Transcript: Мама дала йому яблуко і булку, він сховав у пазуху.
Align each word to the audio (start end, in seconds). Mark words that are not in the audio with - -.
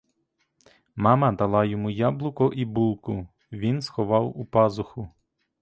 Мама 0.95 1.31
дала 1.31 1.65
йому 1.65 1.89
яблуко 1.89 2.53
і 2.53 2.65
булку, 2.65 3.27
він 3.51 3.81
сховав 3.81 4.39
у 4.39 4.45
пазуху. 4.45 5.09